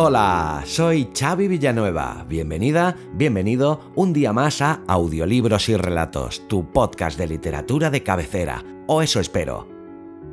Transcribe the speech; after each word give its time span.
Hola, 0.00 0.62
soy 0.64 1.10
Xavi 1.12 1.48
Villanueva. 1.48 2.24
Bienvenida, 2.28 2.94
bienvenido 3.14 3.80
un 3.96 4.12
día 4.12 4.32
más 4.32 4.62
a 4.62 4.80
Audiolibros 4.86 5.68
y 5.70 5.76
Relatos, 5.76 6.46
tu 6.46 6.70
podcast 6.70 7.18
de 7.18 7.26
literatura 7.26 7.90
de 7.90 8.04
cabecera, 8.04 8.62
o 8.86 9.02
eso 9.02 9.18
espero. 9.18 9.66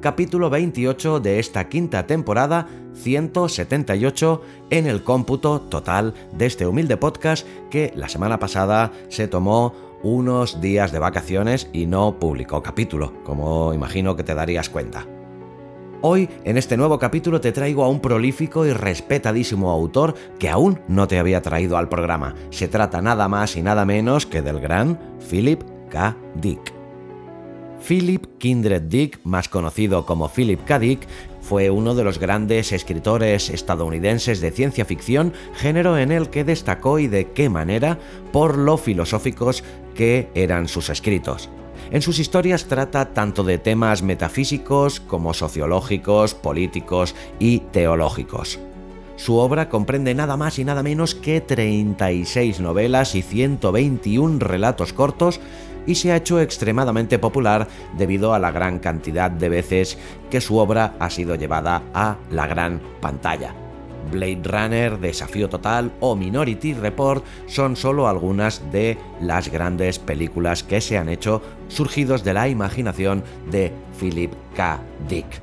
Capítulo 0.01 0.51
28 0.51 1.20
de 1.20 1.39
esta 1.39 1.67
quinta 1.67 2.05
temporada, 2.05 2.67
178 2.93 4.41
en 4.70 4.85
el 4.85 5.03
cómputo 5.03 5.61
total 5.61 6.13
de 6.31 6.45
este 6.45 6.67
humilde 6.67 6.97
podcast 6.97 7.47
que 7.71 7.91
la 7.95 8.07
semana 8.07 8.37
pasada 8.37 8.91
se 9.09 9.27
tomó 9.27 9.73
unos 10.03 10.61
días 10.61 10.91
de 10.91 10.99
vacaciones 10.99 11.71
y 11.73 11.87
no 11.87 12.20
publicó 12.20 12.61
capítulo, 12.61 13.13
como 13.23 13.73
imagino 13.73 14.15
que 14.15 14.23
te 14.23 14.35
darías 14.35 14.70
cuenta. 14.70 15.07
Hoy, 16.07 16.29
en 16.43 16.55
este 16.55 16.77
nuevo 16.77 16.99
capítulo, 16.99 17.41
te 17.41 17.51
traigo 17.51 17.84
a 17.84 17.89
un 17.89 17.99
prolífico 17.99 18.63
y 18.63 18.73
respetadísimo 18.73 19.71
autor 19.71 20.13
que 20.37 20.49
aún 20.49 20.79
no 20.87 21.07
te 21.07 21.17
había 21.17 21.41
traído 21.41 21.77
al 21.77 21.89
programa. 21.89 22.35
Se 22.51 22.67
trata 22.67 23.01
nada 23.01 23.27
más 23.27 23.55
y 23.55 23.63
nada 23.63 23.85
menos 23.85 24.27
que 24.27 24.43
del 24.43 24.59
gran 24.59 24.99
Philip 25.27 25.63
K. 25.89 26.15
Dick. 26.35 26.71
Philip 27.87 28.23
Kindred 28.37 28.84
Dick, 28.84 29.20
más 29.23 29.49
conocido 29.49 30.05
como 30.05 30.29
Philip 30.29 30.63
K. 30.63 30.77
Dick, 30.77 31.07
fue 31.41 31.71
uno 31.71 31.95
de 31.95 32.03
los 32.03 32.19
grandes 32.19 32.71
escritores 32.71 33.49
estadounidenses 33.49 34.41
de 34.41 34.51
ciencia 34.51 34.85
ficción, 34.85 35.34
género 35.55 35.97
en 35.97 36.12
el 36.12 36.29
que 36.29 36.43
destacó 36.43 36.99
y 36.99 37.07
de 37.07 37.31
qué 37.31 37.49
manera 37.49 37.97
por 38.31 38.59
lo 38.59 38.77
filosóficos 38.77 39.63
que 39.95 40.29
eran 40.35 40.67
sus 40.67 40.91
escritos. 40.91 41.49
En 41.91 42.01
sus 42.01 42.19
historias 42.19 42.65
trata 42.65 43.13
tanto 43.13 43.43
de 43.43 43.57
temas 43.57 44.01
metafísicos 44.01 44.99
como 44.99 45.33
sociológicos, 45.33 46.33
políticos 46.33 47.15
y 47.39 47.59
teológicos. 47.59 48.59
Su 49.17 49.37
obra 49.37 49.69
comprende 49.69 50.13
nada 50.13 50.35
más 50.35 50.59
y 50.59 50.65
nada 50.65 50.83
menos 50.83 51.15
que 51.15 51.41
36 51.41 52.59
novelas 52.59 53.15
y 53.15 53.21
121 53.21 54.39
relatos 54.39 54.93
cortos 54.93 55.39
y 55.85 55.95
se 55.95 56.11
ha 56.11 56.17
hecho 56.17 56.41
extremadamente 56.41 57.19
popular 57.19 57.67
debido 57.97 58.33
a 58.33 58.39
la 58.39 58.51
gran 58.51 58.79
cantidad 58.79 59.31
de 59.31 59.49
veces 59.49 59.97
que 60.29 60.41
su 60.41 60.57
obra 60.57 60.95
ha 60.99 61.09
sido 61.09 61.35
llevada 61.35 61.83
a 61.93 62.17
la 62.31 62.47
gran 62.47 62.81
pantalla. 62.99 63.65
Blade 64.11 64.41
Runner, 64.44 65.00
Desafío 65.00 65.50
Total 65.50 65.91
o 66.00 66.16
Minority 66.16 66.73
Report 66.73 67.23
son 67.47 67.75
solo 67.75 68.07
algunas 68.07 68.72
de 68.72 68.97
las 69.22 69.50
grandes 69.50 70.00
películas 70.00 70.63
que 70.63 70.81
se 70.81 70.97
han 70.97 71.09
hecho 71.09 71.41
surgidos 71.67 72.23
de 72.23 72.34
la 72.34 72.47
imaginación 72.47 73.23
de 73.50 73.72
Philip 74.00 74.34
K. 74.56 74.79
Dick. 75.07 75.41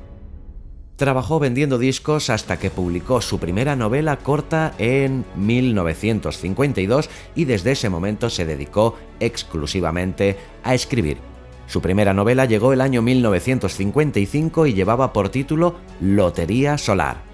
Trabajó 0.95 1.39
vendiendo 1.39 1.79
discos 1.79 2.29
hasta 2.29 2.57
que 2.57 2.69
publicó 2.69 3.19
su 3.19 3.39
primera 3.39 3.75
novela 3.75 4.17
corta 4.17 4.73
en 4.77 5.25
1952 5.35 7.09
y 7.35 7.45
desde 7.45 7.71
ese 7.71 7.89
momento 7.89 8.29
se 8.29 8.45
dedicó 8.45 8.95
exclusivamente 9.19 10.37
a 10.63 10.75
escribir. 10.75 11.17
Su 11.65 11.81
primera 11.81 12.13
novela 12.13 12.45
llegó 12.45 12.73
el 12.73 12.81
año 12.81 13.01
1955 13.01 14.67
y 14.67 14.73
llevaba 14.73 15.11
por 15.13 15.29
título 15.29 15.75
Lotería 15.99 16.77
Solar. 16.77 17.32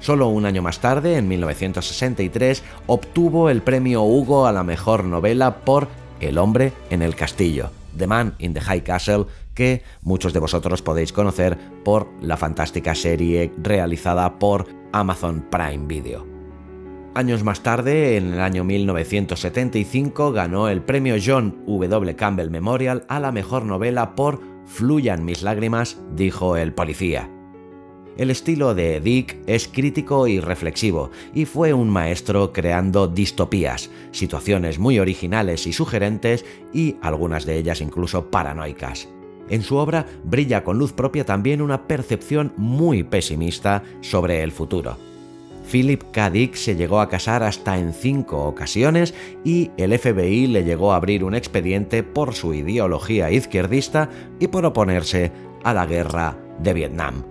Solo 0.00 0.28
un 0.28 0.46
año 0.46 0.62
más 0.62 0.80
tarde, 0.80 1.16
en 1.16 1.28
1963, 1.28 2.62
obtuvo 2.86 3.50
el 3.50 3.60
premio 3.60 4.02
Hugo 4.02 4.46
a 4.46 4.52
la 4.52 4.64
mejor 4.64 5.04
novela 5.04 5.56
por 5.58 5.88
El 6.20 6.38
hombre 6.38 6.72
en 6.88 7.02
el 7.02 7.14
castillo, 7.14 7.70
The 7.96 8.06
Man 8.06 8.34
in 8.38 8.54
the 8.54 8.60
High 8.62 8.82
Castle, 8.82 9.26
que 9.54 9.82
muchos 10.02 10.32
de 10.32 10.40
vosotros 10.40 10.80
podéis 10.80 11.12
conocer 11.12 11.58
por 11.84 12.08
la 12.22 12.38
fantástica 12.38 12.94
serie 12.94 13.52
realizada 13.62 14.38
por 14.38 14.66
Amazon 14.92 15.46
Prime 15.50 15.86
Video. 15.86 16.26
Años 17.14 17.44
más 17.44 17.62
tarde, 17.62 18.16
en 18.16 18.32
el 18.32 18.40
año 18.40 18.64
1975, 18.64 20.32
ganó 20.32 20.68
el 20.68 20.80
premio 20.80 21.16
John 21.22 21.62
W. 21.66 22.16
Campbell 22.16 22.50
Memorial 22.50 23.04
a 23.08 23.20
la 23.20 23.32
mejor 23.32 23.64
novela 23.64 24.14
por 24.14 24.40
Fluyan 24.64 25.24
mis 25.24 25.42
lágrimas, 25.42 25.98
dijo 26.14 26.56
el 26.56 26.72
policía. 26.72 27.28
El 28.20 28.30
estilo 28.30 28.74
de 28.74 29.00
Dick 29.00 29.38
es 29.46 29.66
crítico 29.66 30.26
y 30.26 30.40
reflexivo, 30.40 31.10
y 31.32 31.46
fue 31.46 31.72
un 31.72 31.88
maestro 31.88 32.52
creando 32.52 33.08
distopías, 33.08 33.88
situaciones 34.10 34.78
muy 34.78 34.98
originales 34.98 35.66
y 35.66 35.72
sugerentes, 35.72 36.44
y 36.70 36.96
algunas 37.00 37.46
de 37.46 37.56
ellas 37.56 37.80
incluso 37.80 38.30
paranoicas. 38.30 39.08
En 39.48 39.62
su 39.62 39.76
obra 39.76 40.04
brilla 40.22 40.62
con 40.64 40.76
luz 40.76 40.92
propia 40.92 41.24
también 41.24 41.62
una 41.62 41.86
percepción 41.88 42.52
muy 42.58 43.04
pesimista 43.04 43.84
sobre 44.02 44.42
el 44.42 44.52
futuro. 44.52 44.98
Philip 45.72 46.02
K. 46.12 46.28
Dick 46.28 46.56
se 46.56 46.76
llegó 46.76 47.00
a 47.00 47.08
casar 47.08 47.42
hasta 47.42 47.78
en 47.78 47.94
cinco 47.94 48.44
ocasiones 48.44 49.14
y 49.46 49.70
el 49.78 49.98
FBI 49.98 50.46
le 50.46 50.64
llegó 50.64 50.92
a 50.92 50.96
abrir 50.96 51.24
un 51.24 51.34
expediente 51.34 52.02
por 52.02 52.34
su 52.34 52.52
ideología 52.52 53.30
izquierdista 53.30 54.10
y 54.38 54.48
por 54.48 54.66
oponerse 54.66 55.32
a 55.64 55.72
la 55.72 55.86
guerra 55.86 56.36
de 56.58 56.74
Vietnam. 56.74 57.29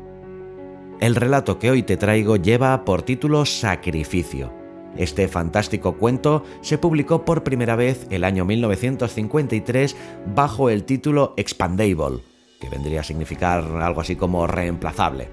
El 1.00 1.16
relato 1.16 1.60
que 1.60 1.72
hoy 1.72 1.82
te 1.82 1.96
traigo 1.96 2.36
lleva 2.36 2.84
por 2.84 3.04
título 3.04 3.46
Sacrificio. 3.46 4.52
Este 4.98 5.30
fantástico 5.30 5.96
cuento 5.96 6.44
se 6.60 6.78
publicó 6.78 7.24
por 7.24 7.46
primera 7.46 7.78
vez 7.78 8.06
el 8.10 8.26
año 8.26 8.44
1953 8.44 9.96
bajo 10.36 10.70
el 10.70 10.84
título 10.84 11.34
Expandable, 11.38 12.20
que 12.59 12.68
vendría 12.68 13.00
a 13.00 13.06
significar 13.06 13.64
algo 13.82 14.02
así 14.02 14.18
como 14.18 14.46
reemplazable. 14.46 15.30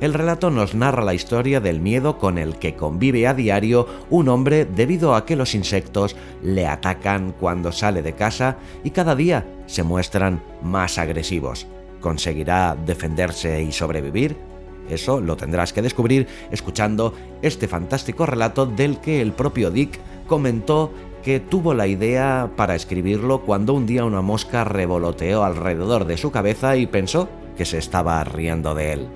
El 0.00 0.12
relato 0.12 0.50
nos 0.50 0.74
narra 0.74 1.04
la 1.04 1.14
historia 1.14 1.60
del 1.60 1.78
miedo 1.78 2.18
con 2.18 2.36
el 2.36 2.56
que 2.56 2.74
convive 2.74 3.28
a 3.28 3.34
diario 3.34 3.86
un 4.10 4.28
hombre 4.28 4.64
debido 4.64 5.14
a 5.14 5.24
que 5.24 5.36
los 5.36 5.54
insectos 5.54 6.16
le 6.42 6.66
atacan 6.66 7.32
cuando 7.38 7.70
sale 7.70 8.02
de 8.02 8.14
casa 8.14 8.56
y 8.82 8.90
cada 8.90 9.14
día 9.14 9.46
se 9.66 9.84
muestran 9.84 10.42
más 10.62 10.98
agresivos. 10.98 11.68
¿Conseguirá 12.00 12.76
defenderse 12.84 13.62
y 13.62 13.70
sobrevivir? 13.70 14.53
Eso 14.88 15.20
lo 15.20 15.36
tendrás 15.36 15.72
que 15.72 15.82
descubrir 15.82 16.26
escuchando 16.50 17.14
este 17.42 17.68
fantástico 17.68 18.26
relato 18.26 18.66
del 18.66 19.00
que 19.00 19.20
el 19.20 19.32
propio 19.32 19.70
Dick 19.70 19.98
comentó 20.26 20.92
que 21.22 21.40
tuvo 21.40 21.72
la 21.72 21.86
idea 21.86 22.50
para 22.54 22.74
escribirlo 22.74 23.40
cuando 23.40 23.72
un 23.72 23.86
día 23.86 24.04
una 24.04 24.20
mosca 24.20 24.62
revoloteó 24.64 25.42
alrededor 25.42 26.04
de 26.04 26.18
su 26.18 26.30
cabeza 26.30 26.76
y 26.76 26.86
pensó 26.86 27.28
que 27.56 27.64
se 27.64 27.78
estaba 27.78 28.22
riendo 28.24 28.74
de 28.74 28.92
él. 28.92 29.08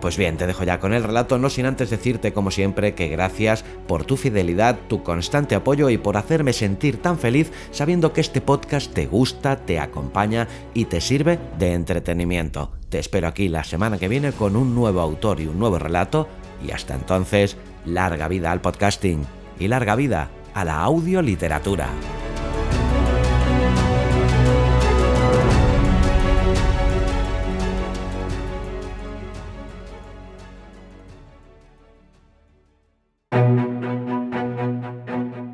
Pues 0.00 0.16
bien, 0.16 0.36
te 0.36 0.46
dejo 0.46 0.64
ya 0.64 0.78
con 0.78 0.92
el 0.92 1.04
relato, 1.04 1.38
no 1.38 1.48
sin 1.48 1.66
antes 1.66 1.90
decirte 1.90 2.32
como 2.32 2.50
siempre 2.50 2.94
que 2.94 3.08
gracias 3.08 3.64
por 3.86 4.04
tu 4.04 4.16
fidelidad, 4.16 4.78
tu 4.88 5.02
constante 5.02 5.54
apoyo 5.54 5.88
y 5.90 5.96
por 5.96 6.16
hacerme 6.16 6.52
sentir 6.52 7.00
tan 7.00 7.18
feliz 7.18 7.50
sabiendo 7.70 8.12
que 8.12 8.20
este 8.20 8.40
podcast 8.40 8.92
te 8.92 9.06
gusta, 9.06 9.56
te 9.64 9.78
acompaña 9.78 10.48
y 10.74 10.84
te 10.84 11.00
sirve 11.00 11.38
de 11.58 11.72
entretenimiento. 11.72 12.75
Te 12.88 13.00
espero 13.00 13.26
aquí 13.26 13.48
la 13.48 13.64
semana 13.64 13.98
que 13.98 14.08
viene 14.08 14.32
con 14.32 14.54
un 14.54 14.74
nuevo 14.74 15.00
autor 15.00 15.40
y 15.40 15.46
un 15.46 15.58
nuevo 15.58 15.78
relato 15.78 16.28
y 16.64 16.70
hasta 16.70 16.94
entonces, 16.94 17.56
larga 17.84 18.28
vida 18.28 18.52
al 18.52 18.60
podcasting 18.60 19.26
y 19.58 19.68
larga 19.68 19.96
vida 19.96 20.30
a 20.54 20.64
la 20.64 20.82
audioliteratura. 20.82 21.88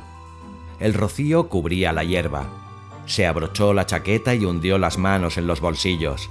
El 0.78 0.92
rocío 0.92 1.48
cubría 1.48 1.90
la 1.94 2.04
hierba. 2.04 2.44
Se 3.06 3.26
abrochó 3.26 3.72
la 3.72 3.86
chaqueta 3.86 4.34
y 4.34 4.44
hundió 4.44 4.76
las 4.76 4.98
manos 4.98 5.38
en 5.38 5.46
los 5.46 5.62
bolsillos. 5.62 6.28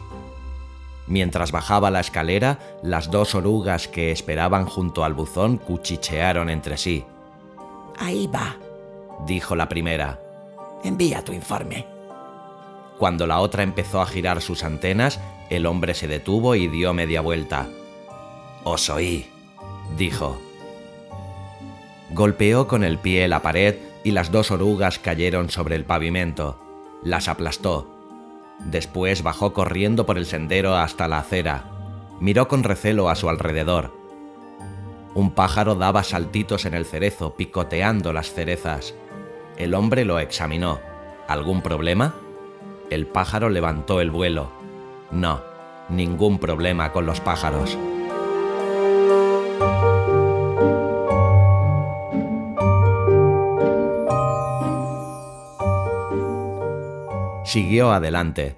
Mientras 1.07 1.51
bajaba 1.51 1.89
la 1.89 2.01
escalera, 2.01 2.59
las 2.83 3.09
dos 3.09 3.33
orugas 3.33 3.87
que 3.87 4.11
esperaban 4.11 4.67
junto 4.67 5.03
al 5.03 5.15
buzón 5.15 5.57
cuchichearon 5.57 6.51
entre 6.51 6.77
sí. 6.77 7.03
Ahí 7.97 8.27
va, 8.27 8.57
dijo 9.25 9.55
la 9.55 9.67
primera. 9.67 10.19
Envía 10.83 11.25
tu 11.25 11.33
informe. 11.33 11.87
Cuando 12.99 13.25
la 13.25 13.39
otra 13.39 13.63
empezó 13.63 13.99
a 13.99 14.05
girar 14.05 14.43
sus 14.43 14.63
antenas, 14.63 15.19
el 15.49 15.65
hombre 15.65 15.95
se 15.95 16.07
detuvo 16.07 16.53
y 16.53 16.67
dio 16.67 16.93
media 16.93 17.21
vuelta. 17.21 17.67
Os 18.63 18.89
oí, 18.89 19.29
dijo. 19.97 20.39
Golpeó 22.11 22.67
con 22.67 22.83
el 22.83 22.97
pie 22.97 23.27
la 23.27 23.41
pared 23.41 23.75
y 24.03 24.11
las 24.11 24.31
dos 24.31 24.51
orugas 24.51 24.99
cayeron 24.99 25.49
sobre 25.49 25.75
el 25.75 25.83
pavimento. 25.83 26.59
Las 27.03 27.27
aplastó. 27.27 27.89
Después 28.59 29.23
bajó 29.23 29.53
corriendo 29.53 30.05
por 30.05 30.17
el 30.17 30.25
sendero 30.25 30.75
hasta 30.75 31.07
la 31.07 31.19
acera. 31.19 31.65
Miró 32.19 32.47
con 32.47 32.63
recelo 32.63 33.09
a 33.09 33.15
su 33.15 33.29
alrededor. 33.29 33.91
Un 35.13 35.31
pájaro 35.31 35.75
daba 35.75 36.03
saltitos 36.03 36.65
en 36.65 36.73
el 36.73 36.85
cerezo, 36.85 37.35
picoteando 37.35 38.13
las 38.13 38.31
cerezas. 38.31 38.95
El 39.57 39.73
hombre 39.73 40.05
lo 40.05 40.19
examinó. 40.19 40.79
¿Algún 41.27 41.61
problema? 41.61 42.15
El 42.89 43.07
pájaro 43.07 43.49
levantó 43.49 44.01
el 44.01 44.11
vuelo. 44.11 44.49
No, 45.11 45.41
ningún 45.89 46.39
problema 46.39 46.91
con 46.91 47.05
los 47.05 47.19
pájaros. 47.19 47.77
Siguió 57.53 57.91
adelante. 57.91 58.55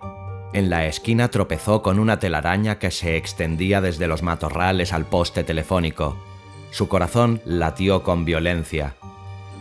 En 0.54 0.70
la 0.70 0.86
esquina 0.86 1.28
tropezó 1.28 1.82
con 1.82 2.00
una 2.00 2.18
telaraña 2.18 2.80
que 2.80 2.92
se 2.92 3.18
extendía 3.18 3.82
desde 3.82 4.08
los 4.08 4.24
matorrales 4.24 4.94
al 4.94 5.04
poste 5.04 5.44
telefónico. 5.44 6.16
Su 6.72 6.88
corazón 6.88 7.42
latió 7.44 8.04
con 8.04 8.24
violencia. 8.24 8.96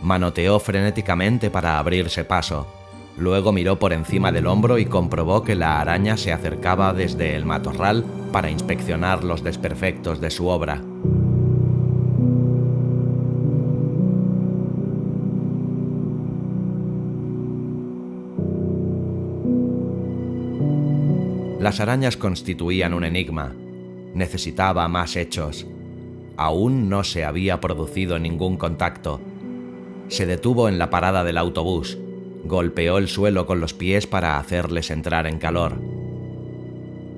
Manoteó 0.01 0.57
frenéticamente 0.61 1.49
para 1.49 1.79
abrirse 1.79 2.23
paso. 2.23 2.65
Luego 3.17 3.51
miró 3.51 3.77
por 3.77 3.91
encima 3.91 4.31
del 4.31 4.47
hombro 4.47 4.77
y 4.77 4.85
comprobó 4.85 5.43
que 5.43 5.55
la 5.55 5.81
araña 5.81 6.15
se 6.15 6.31
acercaba 6.31 6.93
desde 6.93 7.35
el 7.35 7.43
matorral 7.43 8.05
para 8.31 8.49
inspeccionar 8.49 9.25
los 9.25 9.43
desperfectos 9.43 10.21
de 10.21 10.31
su 10.31 10.47
obra. 10.47 10.81
Las 21.65 21.79
arañas 21.79 22.15
constituían 22.15 22.93
un 22.93 23.05
enigma. 23.05 23.51
Necesitaba 24.13 24.87
más 24.87 25.15
hechos. 25.15 25.65
Aún 26.37 26.89
no 26.89 27.03
se 27.03 27.25
había 27.25 27.59
producido 27.59 28.19
ningún 28.19 28.55
contacto. 28.55 29.19
Se 30.07 30.27
detuvo 30.27 30.69
en 30.69 30.77
la 30.77 30.91
parada 30.91 31.23
del 31.23 31.39
autobús. 31.39 31.97
Golpeó 32.43 32.99
el 32.99 33.07
suelo 33.07 33.47
con 33.47 33.61
los 33.61 33.73
pies 33.73 34.05
para 34.05 34.37
hacerles 34.37 34.91
entrar 34.91 35.25
en 35.25 35.39
calor. 35.39 35.81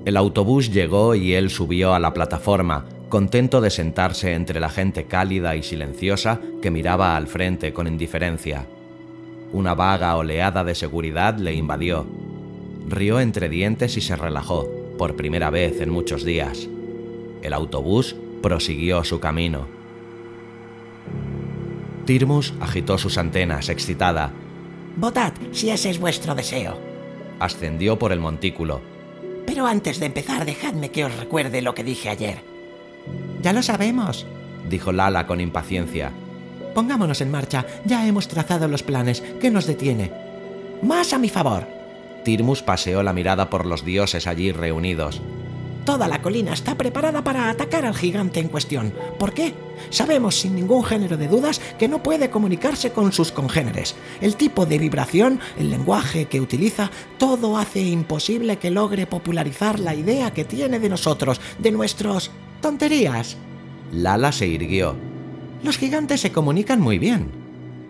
El 0.06 0.16
autobús 0.16 0.72
llegó 0.72 1.14
y 1.14 1.34
él 1.34 1.50
subió 1.50 1.92
a 1.92 1.98
la 2.00 2.14
plataforma, 2.14 2.86
contento 3.10 3.60
de 3.60 3.68
sentarse 3.68 4.32
entre 4.32 4.60
la 4.60 4.70
gente 4.70 5.04
cálida 5.04 5.56
y 5.56 5.62
silenciosa 5.62 6.40
que 6.62 6.70
miraba 6.70 7.18
al 7.18 7.26
frente 7.26 7.74
con 7.74 7.86
indiferencia. 7.86 8.64
Una 9.52 9.74
vaga 9.74 10.16
oleada 10.16 10.64
de 10.64 10.74
seguridad 10.74 11.36
le 11.36 11.52
invadió 11.52 12.06
rió 12.88 13.20
entre 13.20 13.48
dientes 13.48 13.96
y 13.96 14.00
se 14.00 14.16
relajó, 14.16 14.68
por 14.96 15.16
primera 15.16 15.50
vez 15.50 15.80
en 15.80 15.90
muchos 15.90 16.24
días. 16.24 16.68
El 17.42 17.52
autobús 17.52 18.16
prosiguió 18.42 19.04
su 19.04 19.20
camino. 19.20 19.66
Tirmus 22.04 22.54
agitó 22.60 22.98
sus 22.98 23.18
antenas, 23.18 23.68
excitada. 23.68 24.32
Votad 24.96 25.32
si 25.52 25.70
ese 25.70 25.90
es 25.90 26.00
vuestro 26.00 26.34
deseo. 26.34 26.78
Ascendió 27.38 27.98
por 27.98 28.12
el 28.12 28.20
montículo. 28.20 28.80
Pero 29.46 29.66
antes 29.66 30.00
de 30.00 30.06
empezar, 30.06 30.44
dejadme 30.44 30.90
que 30.90 31.04
os 31.04 31.16
recuerde 31.16 31.62
lo 31.62 31.74
que 31.74 31.84
dije 31.84 32.08
ayer. 32.08 32.38
Ya 33.42 33.52
lo 33.52 33.62
sabemos, 33.62 34.26
dijo 34.68 34.92
Lala 34.92 35.26
con 35.26 35.40
impaciencia. 35.40 36.10
Pongámonos 36.74 37.20
en 37.20 37.30
marcha, 37.30 37.66
ya 37.84 38.06
hemos 38.06 38.28
trazado 38.28 38.68
los 38.68 38.82
planes. 38.82 39.22
¿Qué 39.40 39.50
nos 39.50 39.66
detiene? 39.66 40.10
Más 40.82 41.12
a 41.12 41.18
mi 41.18 41.28
favor. 41.28 41.77
Tirmus 42.28 42.62
paseó 42.62 43.02
la 43.02 43.14
mirada 43.14 43.48
por 43.48 43.64
los 43.64 43.86
dioses 43.86 44.26
allí 44.26 44.52
reunidos. 44.52 45.22
Toda 45.86 46.08
la 46.08 46.20
colina 46.20 46.52
está 46.52 46.74
preparada 46.74 47.24
para 47.24 47.48
atacar 47.48 47.86
al 47.86 47.94
gigante 47.94 48.38
en 48.38 48.48
cuestión. 48.48 48.92
¿Por 49.18 49.32
qué? 49.32 49.54
Sabemos 49.88 50.38
sin 50.38 50.54
ningún 50.54 50.84
género 50.84 51.16
de 51.16 51.26
dudas 51.26 51.58
que 51.78 51.88
no 51.88 52.02
puede 52.02 52.28
comunicarse 52.28 52.92
con 52.92 53.14
sus 53.14 53.32
congéneres. 53.32 53.94
El 54.20 54.36
tipo 54.36 54.66
de 54.66 54.78
vibración, 54.78 55.40
el 55.58 55.70
lenguaje 55.70 56.26
que 56.26 56.42
utiliza, 56.42 56.90
todo 57.16 57.56
hace 57.56 57.80
imposible 57.80 58.58
que 58.58 58.70
logre 58.70 59.06
popularizar 59.06 59.80
la 59.80 59.94
idea 59.94 60.34
que 60.34 60.44
tiene 60.44 60.78
de 60.80 60.90
nosotros, 60.90 61.40
de 61.58 61.70
nuestros... 61.70 62.30
tonterías. 62.60 63.38
Lala 63.90 64.32
se 64.32 64.46
irguió. 64.48 64.96
Los 65.62 65.78
gigantes 65.78 66.20
se 66.20 66.30
comunican 66.30 66.78
muy 66.78 66.98
bien. 66.98 67.37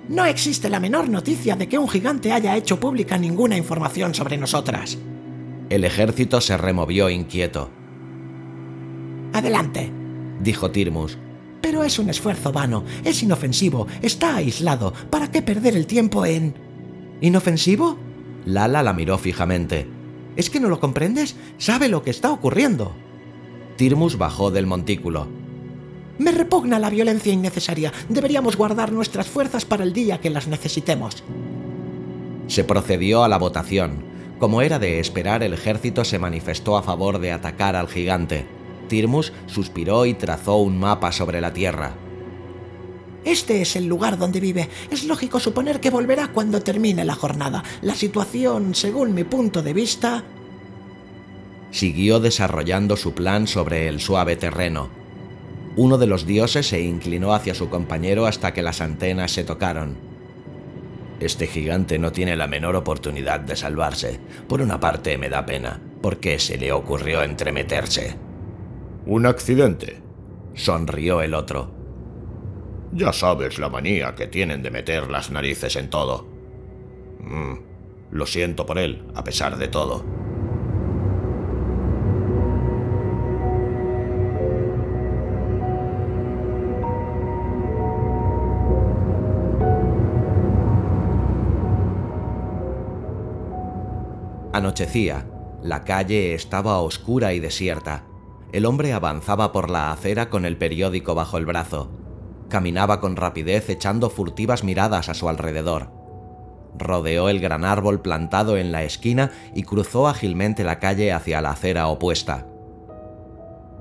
No 0.09 0.25
existe 0.25 0.71
la 0.71 0.81
menor 0.81 1.09
noticia 1.11 1.55
de 1.55 1.69
que 1.69 1.79
un 1.79 1.89
gigante 1.89 2.33
haya 2.33 2.57
hecho 2.57 2.81
pública 2.81 3.19
ninguna 3.19 3.57
información 3.57 4.15
sobre 4.15 4.39
nosotras. 4.39 4.97
El 5.69 5.85
ejército 5.85 6.41
se 6.41 6.57
removió 6.57 7.11
inquieto. 7.11 7.71
Adelante, 9.35 9.93
dijo 10.41 10.71
Tirmus. 10.71 11.19
Pero 11.61 11.85
es 11.85 11.99
un 11.99 12.09
esfuerzo 12.09 12.53
vano, 12.53 12.85
es 13.05 13.23
inofensivo, 13.23 13.87
está 14.01 14.37
aislado. 14.37 14.95
¿Para 15.11 15.31
qué 15.31 15.43
perder 15.43 15.77
el 15.77 15.87
tiempo 15.87 16.25
en... 16.25 16.55
¿Inofensivo? 17.21 17.99
Lala 18.47 18.83
la 18.83 18.95
miró 18.95 19.19
fijamente. 19.19 19.87
¿Es 20.37 20.49
que 20.49 20.61
no 20.61 20.71
lo 20.71 20.81
comprendes? 20.81 21.37
Sabe 21.59 21.89
lo 21.89 22.03
que 22.03 22.11
está 22.11 22.31
ocurriendo. 22.31 22.95
Tirmus 23.77 24.17
bajó 24.17 24.51
del 24.51 24.67
montículo. 24.67 25.29
Me 26.19 26.33
repugna 26.33 26.81
la 26.81 26.91
violencia 26.91 27.33
innecesaria. 27.33 27.93
Deberíamos 28.09 28.57
guardar 28.57 28.91
nuestras 28.93 29.29
fuerzas 29.29 29.65
para 29.65 29.85
el 29.85 29.93
día 29.93 30.19
que 30.19 30.31
las 30.31 30.49
necesitemos. 30.49 31.23
Se 32.49 32.65
procedió 32.65 33.23
a 33.23 33.29
la 33.29 33.39
votación. 33.39 34.05
Como 34.41 34.63
era 34.63 34.79
de 34.81 34.99
esperar, 34.99 35.43
el 35.43 35.53
ejército 35.53 36.05
se 36.05 36.19
manifestó 36.19 36.77
a 36.77 36.83
favor 36.83 37.21
de 37.21 37.31
atacar 37.31 37.77
al 37.77 37.89
gigante. 37.89 38.47
Tirmus 38.89 39.33
suspiró 39.47 40.07
y 40.07 40.15
trazó 40.15 40.57
un 40.57 40.79
mapa 40.79 41.13
sobre 41.13 41.41
la 41.41 41.53
tierra. 41.53 41.95
Este 43.25 43.63
es 43.63 43.77
el 43.77 43.87
lugar 43.87 44.19
donde 44.19 44.41
vive. 44.41 44.69
Es 44.91 45.05
lógico 45.05 45.39
suponer 45.39 45.81
que 45.81 45.91
volverá 45.91 46.29
cuando 46.29 46.61
termine 46.61 47.05
la 47.05 47.15
jornada. 47.15 47.63
La 47.83 47.95
situación, 47.95 48.75
según 48.75 49.15
mi 49.15 49.25
punto 49.25 49.63
de 49.63 49.73
vista... 49.73 50.25
Siguió 51.71 52.19
desarrollando 52.19 52.97
su 52.97 53.13
plan 53.13 53.47
sobre 53.47 53.89
el 53.89 54.01
suave 54.01 54.37
terreno 54.37 54.98
uno 55.79 55.97
de 55.97 56.09
los 56.09 56.27
dioses 56.27 56.67
se 56.67 56.81
inclinó 56.81 57.33
hacia 57.33 57.55
su 57.55 57.69
compañero 57.69 58.27
hasta 58.27 58.53
que 58.53 58.63
las 58.63 58.81
antenas 58.81 59.31
se 59.31 59.45
tocaron. 59.45 59.97
Este 61.21 61.47
gigante 61.47 62.01
no 62.01 62.11
tiene 62.11 62.35
la 62.37 62.49
menor 62.49 62.75
oportunidad 62.75 63.39
de 63.39 63.55
salvarse. 63.55 64.19
Por 64.49 64.61
una 64.61 64.81
parte 64.81 65.17
me 65.19 65.29
da 65.29 65.47
pena. 65.47 65.81
¿Por 66.03 66.19
qué 66.19 66.41
se 66.41 66.59
le 66.59 66.73
ocurrió 66.73 67.23
entremeterse? 67.23 68.17
Un 69.07 69.27
accidente. 69.27 70.01
Sonrió 70.55 71.23
el 71.23 71.33
otro. 71.33 71.73
Ya 72.93 73.13
sabes 73.13 73.61
la 73.61 73.69
manía 73.69 74.17
que 74.17 74.27
tienen 74.27 74.65
de 74.65 74.73
meter 74.73 75.09
las 75.09 75.31
narices 75.31 75.77
en 75.77 75.91
todo. 75.91 76.27
Mm, 77.21 77.55
lo 78.11 78.27
siento 78.27 78.67
por 78.67 78.79
él, 78.79 79.05
a 79.15 79.23
pesar 79.23 79.57
de 79.57 79.69
todo. 79.69 80.05
Anochecía. 94.59 95.25
La 95.63 95.85
calle 95.85 96.35
estaba 96.35 96.81
oscura 96.81 97.33
y 97.33 97.39
desierta. 97.39 98.07
El 98.51 98.67
hombre 98.67 98.93
avanzaba 98.93 99.53
por 99.53 99.71
la 99.71 99.93
acera 99.93 100.31
con 100.31 100.45
el 100.45 100.57
periódico 100.57 101.15
bajo 101.15 101.39
el 101.39 101.47
brazo. 101.47 101.93
Caminaba 102.49 102.99
con 102.99 103.15
rapidez 103.15 103.71
echando 103.71 104.11
furtivas 104.11 104.65
miradas 104.65 105.09
a 105.09 105.15
su 105.15 105.29
alrededor. 105.29 105.93
Rodeó 106.77 107.29
el 107.29 107.39
gran 107.39 107.65
árbol 107.65 108.01
plantado 108.01 108.57
en 108.57 108.73
la 108.73 108.83
esquina 108.83 109.31
y 109.55 109.63
cruzó 109.63 110.09
ágilmente 110.09 110.65
la 110.65 110.81
calle 110.81 111.13
hacia 111.13 111.41
la 111.41 111.51
acera 111.51 111.87
opuesta. 111.87 112.49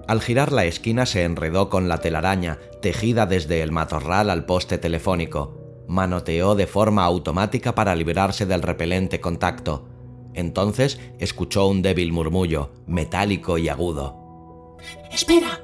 Al 0.08 0.22
girar 0.22 0.52
la 0.52 0.66
esquina 0.66 1.08
se 1.08 1.24
enredó 1.24 1.72
con 1.72 1.88
la 1.88 2.02
telaraña, 2.02 2.60
tejida 2.84 3.26
desde 3.26 3.64
el 3.64 3.72
matorral 3.72 4.30
al 4.30 4.46
poste 4.46 4.78
telefónico. 4.78 5.58
Manoteó 5.88 6.54
de 6.54 6.68
forma 6.68 7.04
automática 7.04 7.74
para 7.74 7.96
librarse 7.96 8.46
del 8.46 8.62
repelente 8.62 9.20
contacto. 9.20 9.97
Entonces 10.34 11.00
escuchó 11.20 11.68
un 11.68 11.82
débil 11.82 12.12
murmullo, 12.12 12.72
metálico 12.86 13.58
y 13.58 13.70
agudo. 13.70 14.78
¡Espera! 15.12 15.62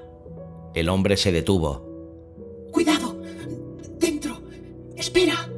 El 0.73 0.89
hombre 0.89 1.17
se 1.17 1.31
detuvo. 1.31 1.87
¡Cuidado! 2.71 3.21
¡Dentro! 3.99 4.41
¡Espera! 4.95 5.49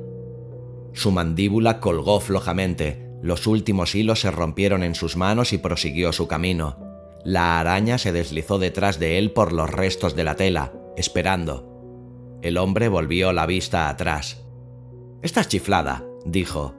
Su 0.93 1.11
mandíbula 1.11 1.79
colgó 1.79 2.19
flojamente, 2.19 3.05
los 3.21 3.47
últimos 3.47 3.95
hilos 3.95 4.21
se 4.21 4.31
rompieron 4.31 4.83
en 4.83 4.95
sus 4.95 5.17
manos 5.17 5.53
y 5.53 5.57
prosiguió 5.57 6.13
su 6.13 6.27
camino. 6.27 6.77
La 7.23 7.59
araña 7.59 7.97
se 7.97 8.11
deslizó 8.11 8.59
detrás 8.59 8.99
de 8.99 9.17
él 9.17 9.31
por 9.31 9.51
los 9.51 9.69
restos 9.69 10.15
de 10.15 10.23
la 10.23 10.35
tela, 10.35 10.73
esperando. 10.95 12.39
El 12.43 12.57
hombre 12.57 12.87
volvió 12.87 13.33
la 13.33 13.47
vista 13.47 13.89
atrás. 13.89 14.43
Estás 15.23 15.47
chiflada, 15.47 16.05
dijo. 16.23 16.75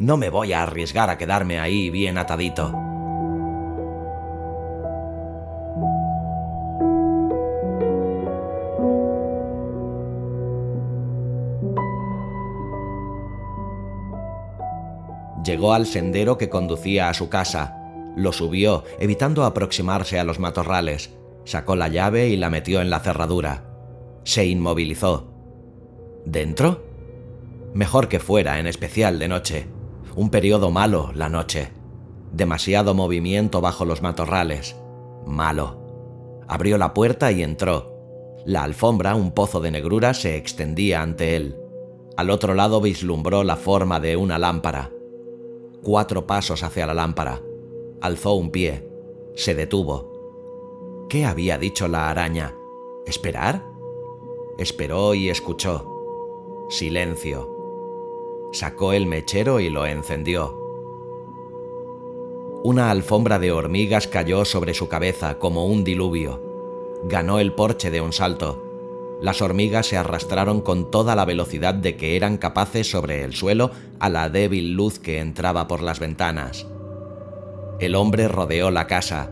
No 0.00 0.16
me 0.16 0.30
voy 0.30 0.52
a 0.52 0.62
arriesgar 0.62 1.10
a 1.10 1.18
quedarme 1.18 1.58
ahí 1.58 1.90
bien 1.90 2.18
atadito. 2.18 2.72
Llegó 15.44 15.72
al 15.72 15.86
sendero 15.86 16.38
que 16.38 16.48
conducía 16.48 17.08
a 17.08 17.14
su 17.14 17.28
casa. 17.28 17.74
Lo 18.14 18.32
subió, 18.32 18.84
evitando 19.00 19.44
aproximarse 19.44 20.20
a 20.20 20.24
los 20.24 20.38
matorrales. 20.38 21.10
Sacó 21.44 21.74
la 21.74 21.88
llave 21.88 22.28
y 22.28 22.36
la 22.36 22.50
metió 22.50 22.80
en 22.82 22.90
la 22.90 23.00
cerradura. 23.00 23.64
Se 24.22 24.46
inmovilizó. 24.46 25.32
¿Dentro? 26.24 26.84
Mejor 27.74 28.08
que 28.08 28.20
fuera, 28.20 28.60
en 28.60 28.66
especial 28.66 29.18
de 29.18 29.28
noche. 29.28 29.77
Un 30.18 30.30
periodo 30.30 30.72
malo 30.72 31.12
la 31.14 31.28
noche. 31.28 31.68
Demasiado 32.32 32.92
movimiento 32.92 33.60
bajo 33.60 33.84
los 33.84 34.02
matorrales. 34.02 34.74
Malo. 35.24 36.42
Abrió 36.48 36.76
la 36.76 36.92
puerta 36.92 37.30
y 37.30 37.44
entró. 37.44 37.94
La 38.44 38.64
alfombra, 38.64 39.14
un 39.14 39.30
pozo 39.30 39.60
de 39.60 39.70
negrura, 39.70 40.14
se 40.14 40.36
extendía 40.36 41.02
ante 41.02 41.36
él. 41.36 41.56
Al 42.16 42.30
otro 42.30 42.54
lado 42.54 42.80
vislumbró 42.80 43.44
la 43.44 43.54
forma 43.54 44.00
de 44.00 44.16
una 44.16 44.40
lámpara. 44.40 44.90
Cuatro 45.84 46.26
pasos 46.26 46.64
hacia 46.64 46.84
la 46.84 46.94
lámpara. 46.94 47.40
Alzó 48.00 48.32
un 48.34 48.50
pie. 48.50 48.90
Se 49.36 49.54
detuvo. 49.54 51.06
¿Qué 51.08 51.26
había 51.26 51.58
dicho 51.58 51.86
la 51.86 52.10
araña? 52.10 52.56
¿Esperar? 53.06 53.64
Esperó 54.58 55.14
y 55.14 55.30
escuchó. 55.30 55.88
Silencio. 56.70 57.57
Sacó 58.52 58.92
el 58.94 59.06
mechero 59.06 59.60
y 59.60 59.68
lo 59.68 59.84
encendió. 59.84 60.58
Una 62.64 62.90
alfombra 62.90 63.38
de 63.38 63.52
hormigas 63.52 64.08
cayó 64.08 64.44
sobre 64.44 64.74
su 64.74 64.88
cabeza 64.88 65.38
como 65.38 65.66
un 65.66 65.84
diluvio. 65.84 66.42
Ganó 67.04 67.38
el 67.38 67.52
porche 67.52 67.90
de 67.90 68.00
un 68.00 68.12
salto. 68.12 68.64
Las 69.20 69.42
hormigas 69.42 69.86
se 69.86 69.96
arrastraron 69.96 70.60
con 70.60 70.90
toda 70.90 71.14
la 71.14 71.24
velocidad 71.24 71.74
de 71.74 71.96
que 71.96 72.16
eran 72.16 72.38
capaces 72.38 72.90
sobre 72.90 73.22
el 73.22 73.34
suelo 73.34 73.70
a 74.00 74.08
la 74.08 74.28
débil 74.30 74.72
luz 74.72 74.98
que 74.98 75.18
entraba 75.20 75.68
por 75.68 75.82
las 75.82 76.00
ventanas. 76.00 76.66
El 77.80 77.94
hombre 77.94 78.28
rodeó 78.28 78.70
la 78.70 78.86
casa. 78.86 79.30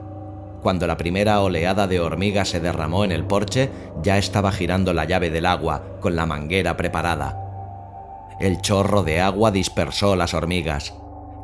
Cuando 0.63 0.87
la 0.87 0.97
primera 0.97 1.41
oleada 1.41 1.87
de 1.87 2.01
hormigas 2.01 2.51
se 2.51 2.61
derramó 2.61 3.05
en 3.05 3.13
el 3.13 3.25
porche, 3.25 3.71
ya 4.03 4.19
estaba 4.19 4.53
girando 4.53 4.93
la 4.93 5.05
llave 5.05 5.31
del 5.31 5.47
agua, 5.47 5.99
con 6.01 6.17
la 6.17 6.27
manguera 6.27 6.77
preparada. 6.77 7.46
El 8.39 8.61
chorro 8.61 9.03
de 9.03 9.21
agua 9.21 9.51
dispersó 9.51 10.15
las 10.15 10.35
hormigas. 10.35 10.95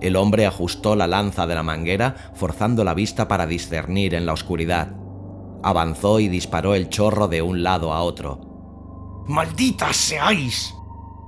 El 0.03 0.15
hombre 0.17 0.47
ajustó 0.47 0.95
la 0.95 1.07
lanza 1.07 1.47
de 1.47 1.55
la 1.55 1.63
manguera, 1.63 2.33
forzando 2.35 2.85
la 2.85 2.93
vista 2.93 3.29
para 3.29 3.47
discernir 3.47 4.15
en 4.15 4.27
la 4.27 4.35
oscuridad. 4.35 4.95
Avanzó 5.63 6.21
y 6.21 6.29
disparó 6.29 6.75
el 6.75 6.91
chorro 6.91 7.29
de 7.29 7.41
un 7.41 7.63
lado 7.63 7.95
a 7.95 8.03
otro. 8.03 9.25
¡Malditas 9.27 9.97
seáis! 9.97 10.75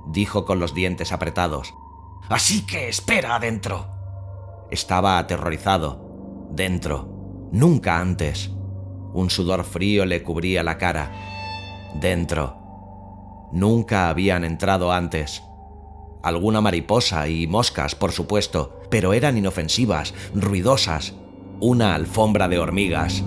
dijo 0.07 0.45
con 0.45 0.59
los 0.59 0.75
dientes 0.75 1.11
apretados. 1.11 1.73
Así 2.29 2.65
que 2.65 2.89
espera 2.89 3.35
adentro. 3.35 3.87
Estaba 4.69 5.17
aterrorizado. 5.17 6.47
Dentro. 6.51 7.49
Nunca 7.51 7.99
antes. 7.99 8.51
Un 9.13 9.31
sudor 9.31 9.63
frío 9.63 10.05
le 10.05 10.21
cubría 10.21 10.61
la 10.61 10.77
cara. 10.77 11.11
Dentro. 11.95 12.57
Nunca 13.51 14.09
habían 14.09 14.43
entrado 14.43 14.91
antes 14.91 15.41
alguna 16.25 16.59
mariposa 16.59 17.27
y 17.27 17.45
moscas, 17.45 17.93
por 17.95 18.11
supuesto, 18.11 18.81
pero 18.89 19.13
eran 19.13 19.37
inofensivas, 19.37 20.13
ruidosas, 20.33 21.13
una 21.59 21.93
alfombra 21.93 22.47
de 22.47 22.59
hormigas. 22.59 23.23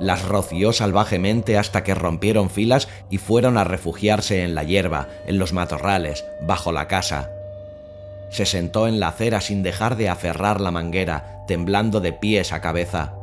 Las 0.00 0.24
roció 0.24 0.72
salvajemente 0.72 1.56
hasta 1.56 1.82
que 1.82 1.94
rompieron 1.94 2.50
filas 2.50 2.88
y 3.10 3.18
fueron 3.18 3.56
a 3.56 3.64
refugiarse 3.64 4.42
en 4.42 4.54
la 4.54 4.62
hierba, 4.62 5.08
en 5.26 5.38
los 5.38 5.52
matorrales, 5.52 6.24
bajo 6.42 6.72
la 6.72 6.88
casa. 6.88 7.30
Se 8.34 8.46
sentó 8.46 8.88
en 8.88 8.98
la 8.98 9.06
acera 9.06 9.40
sin 9.40 9.62
dejar 9.62 9.96
de 9.96 10.08
aferrar 10.08 10.60
la 10.60 10.72
manguera, 10.72 11.44
temblando 11.46 12.00
de 12.00 12.12
pies 12.12 12.52
a 12.52 12.60
cabeza. 12.60 13.14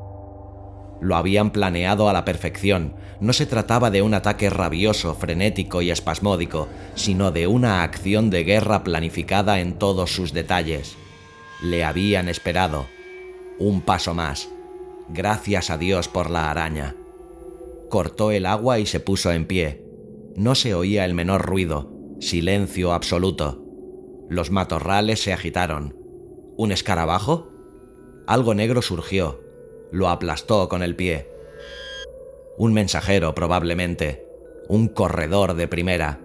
Lo 1.02 1.18
habían 1.18 1.52
planeado 1.52 2.08
a 2.08 2.14
la 2.14 2.24
perfección. 2.24 2.96
No 3.20 3.34
se 3.34 3.46
trataba 3.46 3.92
de 3.92 4.02
un 4.04 4.14
ataque 4.14 4.50
rabioso, 4.50 5.14
frenético 5.14 5.82
y 5.82 5.92
espasmódico, 5.92 6.70
sino 6.96 7.32
de 7.32 7.46
una 7.46 7.84
acción 7.84 8.30
de 8.30 8.46
guerra 8.46 8.86
planificada 8.86 9.60
en 9.60 9.74
todos 9.74 10.16
sus 10.16 10.32
detalles. 10.32 10.96
Le 11.62 11.84
habían 11.84 12.30
esperado. 12.30 12.86
Un 13.60 13.82
paso 13.82 14.14
más. 14.14 14.48
Gracias 15.10 15.72
a 15.72 15.78
Dios 15.78 16.08
por 16.08 16.30
la 16.30 16.50
araña. 16.50 16.96
Cortó 17.90 18.32
el 18.32 18.46
agua 18.46 18.80
y 18.80 18.86
se 18.86 19.02
puso 19.02 19.34
en 19.34 19.46
pie. 19.46 19.84
No 20.38 20.56
se 20.56 20.74
oía 20.74 21.04
el 21.04 21.14
menor 21.14 21.42
ruido. 21.42 21.92
Silencio 22.22 22.94
absoluto. 22.94 23.61
Los 24.32 24.50
matorrales 24.50 25.22
se 25.22 25.34
agitaron. 25.34 25.94
¿Un 26.56 26.72
escarabajo? 26.72 27.50
Algo 28.28 28.54
negro 28.54 28.82
surgió. 28.82 29.42
Lo 29.92 30.08
aplastó 30.08 30.70
con 30.70 30.84
el 30.84 30.96
pie. 30.96 31.28
Un 32.58 32.72
mensajero, 32.72 33.36
probablemente. 33.36 34.26
Un 34.70 34.88
corredor 34.88 35.56
de 35.56 35.68
primera. 35.68 36.22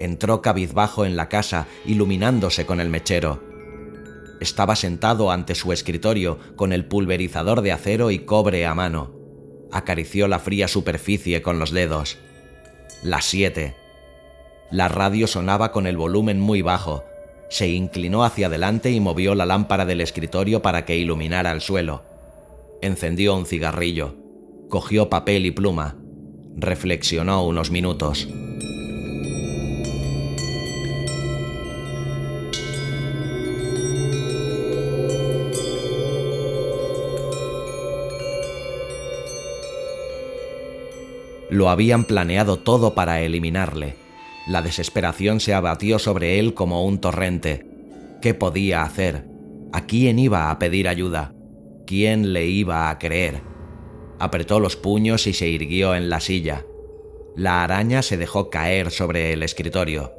Entró 0.00 0.42
cabizbajo 0.42 1.04
en 1.04 1.14
la 1.14 1.28
casa, 1.28 1.68
iluminándose 1.84 2.66
con 2.66 2.80
el 2.80 2.88
mechero. 2.88 3.40
Estaba 4.40 4.74
sentado 4.74 5.30
ante 5.30 5.54
su 5.54 5.72
escritorio, 5.72 6.40
con 6.56 6.72
el 6.72 6.86
pulverizador 6.86 7.60
de 7.62 7.70
acero 7.70 8.10
y 8.10 8.18
cobre 8.18 8.66
a 8.66 8.74
mano. 8.74 9.12
Acarició 9.70 10.26
la 10.26 10.40
fría 10.40 10.66
superficie 10.66 11.40
con 11.40 11.60
los 11.60 11.70
dedos. 11.70 12.18
Las 13.04 13.26
siete. 13.26 13.76
La 14.72 14.88
radio 14.88 15.28
sonaba 15.28 15.70
con 15.70 15.86
el 15.86 15.96
volumen 15.96 16.40
muy 16.40 16.62
bajo, 16.62 17.04
se 17.52 17.68
inclinó 17.68 18.24
hacia 18.24 18.46
adelante 18.46 18.90
y 18.90 18.98
movió 18.98 19.34
la 19.34 19.44
lámpara 19.44 19.84
del 19.84 20.00
escritorio 20.00 20.62
para 20.62 20.86
que 20.86 20.96
iluminara 20.96 21.52
el 21.52 21.60
suelo. 21.60 22.02
Encendió 22.80 23.36
un 23.36 23.44
cigarrillo, 23.44 24.16
cogió 24.70 25.10
papel 25.10 25.44
y 25.44 25.50
pluma, 25.50 25.98
reflexionó 26.56 27.46
unos 27.46 27.70
minutos. 27.70 28.26
Lo 41.50 41.68
habían 41.68 42.04
planeado 42.04 42.58
todo 42.58 42.94
para 42.94 43.20
eliminarle. 43.20 44.01
La 44.46 44.60
desesperación 44.60 45.40
se 45.40 45.54
abatió 45.54 45.98
sobre 45.98 46.38
él 46.38 46.54
como 46.54 46.84
un 46.84 47.00
torrente. 47.00 47.66
¿Qué 48.20 48.34
podía 48.34 48.82
hacer? 48.82 49.24
¿A 49.72 49.86
quién 49.86 50.18
iba 50.18 50.50
a 50.50 50.58
pedir 50.58 50.88
ayuda? 50.88 51.32
¿Quién 51.86 52.32
le 52.32 52.46
iba 52.46 52.90
a 52.90 52.98
creer? 52.98 53.42
Apretó 54.18 54.60
los 54.60 54.76
puños 54.76 55.26
y 55.26 55.32
se 55.32 55.48
irguió 55.48 55.94
en 55.94 56.10
la 56.10 56.20
silla. 56.20 56.64
La 57.36 57.62
araña 57.62 58.02
se 58.02 58.16
dejó 58.16 58.50
caer 58.50 58.90
sobre 58.90 59.32
el 59.32 59.42
escritorio. 59.42 60.12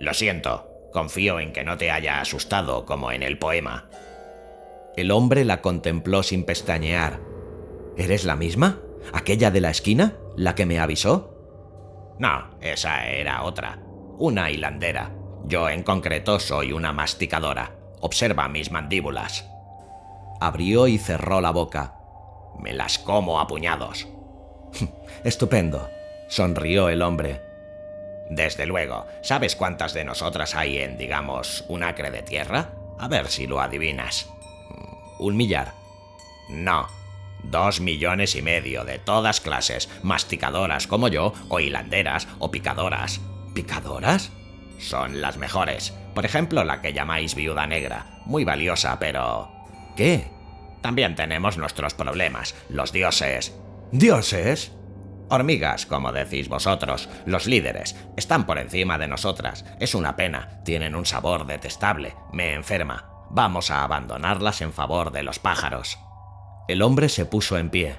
Lo 0.00 0.14
siento, 0.14 0.68
confío 0.92 1.38
en 1.38 1.52
que 1.52 1.64
no 1.64 1.76
te 1.76 1.90
haya 1.90 2.20
asustado 2.20 2.86
como 2.86 3.12
en 3.12 3.22
el 3.22 3.38
poema. 3.38 3.88
El 4.96 5.10
hombre 5.10 5.44
la 5.44 5.60
contempló 5.60 6.22
sin 6.22 6.44
pestañear. 6.44 7.20
¿Eres 7.96 8.24
la 8.24 8.36
misma? 8.36 8.80
¿Aquella 9.12 9.50
de 9.50 9.60
la 9.60 9.70
esquina? 9.70 10.16
¿La 10.36 10.54
que 10.54 10.66
me 10.66 10.78
avisó? 10.78 11.33
No, 12.18 12.50
esa 12.60 13.06
era 13.08 13.42
otra. 13.42 13.78
Una 14.18 14.50
hilandera. 14.50 15.10
Yo 15.44 15.68
en 15.68 15.82
concreto 15.82 16.38
soy 16.38 16.72
una 16.72 16.92
masticadora. 16.92 17.72
Observa 18.00 18.48
mis 18.48 18.70
mandíbulas. 18.70 19.48
Abrió 20.40 20.86
y 20.86 20.98
cerró 20.98 21.40
la 21.40 21.50
boca. 21.50 21.94
Me 22.58 22.72
las 22.72 22.98
como 22.98 23.40
a 23.40 23.46
puñados. 23.46 24.06
Estupendo, 25.24 25.88
sonrió 26.28 26.88
el 26.88 27.02
hombre. 27.02 27.40
Desde 28.30 28.66
luego, 28.66 29.06
¿sabes 29.22 29.56
cuántas 29.56 29.92
de 29.92 30.04
nosotras 30.04 30.54
hay 30.54 30.78
en, 30.78 30.96
digamos, 30.96 31.64
un 31.68 31.82
acre 31.82 32.10
de 32.10 32.22
tierra? 32.22 32.70
A 32.98 33.08
ver 33.08 33.28
si 33.28 33.46
lo 33.46 33.60
adivinas. 33.60 34.28
¿Un 35.18 35.36
millar? 35.36 35.72
No, 36.48 36.86
Dos 37.50 37.80
millones 37.80 38.34
y 38.34 38.42
medio 38.42 38.84
de 38.84 38.98
todas 38.98 39.40
clases, 39.40 39.88
masticadoras 40.02 40.86
como 40.86 41.08
yo, 41.08 41.32
o 41.48 41.60
hilanderas, 41.60 42.28
o 42.38 42.50
picadoras. 42.50 43.20
¿Picadoras? 43.54 44.32
Son 44.78 45.20
las 45.20 45.36
mejores. 45.36 45.92
Por 46.14 46.24
ejemplo, 46.24 46.64
la 46.64 46.80
que 46.80 46.92
llamáis 46.92 47.34
viuda 47.34 47.66
negra. 47.66 48.20
Muy 48.26 48.44
valiosa, 48.44 48.98
pero... 48.98 49.50
¿Qué? 49.96 50.28
También 50.80 51.14
tenemos 51.14 51.56
nuestros 51.56 51.94
problemas. 51.94 52.54
Los 52.68 52.92
dioses. 52.92 53.54
¿Dioses? 53.92 54.72
Hormigas, 55.30 55.86
como 55.86 56.12
decís 56.12 56.48
vosotros, 56.48 57.08
los 57.24 57.46
líderes, 57.46 57.96
están 58.16 58.44
por 58.44 58.58
encima 58.58 58.98
de 58.98 59.08
nosotras. 59.08 59.64
Es 59.80 59.94
una 59.94 60.16
pena, 60.16 60.60
tienen 60.64 60.94
un 60.94 61.06
sabor 61.06 61.46
detestable, 61.46 62.14
me 62.32 62.52
enferma. 62.52 63.08
Vamos 63.30 63.70
a 63.70 63.82
abandonarlas 63.82 64.60
en 64.60 64.72
favor 64.72 65.10
de 65.10 65.22
los 65.22 65.38
pájaros. 65.38 65.98
El 66.66 66.80
hombre 66.80 67.10
se 67.10 67.26
puso 67.26 67.58
en 67.58 67.68
pie. 67.68 67.96